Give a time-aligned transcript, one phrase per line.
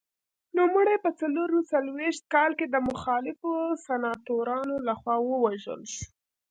[0.57, 3.51] نوموړی په څلور څلوېښت کال کې د مخالفو
[3.85, 6.05] سناتورانو لخوا ووژل شو.